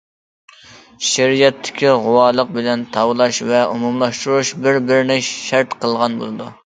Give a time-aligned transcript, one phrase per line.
[1.07, 6.51] شېئىرىيەتتىكى غۇۋالىق بىلەن تاۋلاش ۋە ئومۇملاشتۇرۇش بىر- بىرىنى شەرت قىلغان بولىدۇ.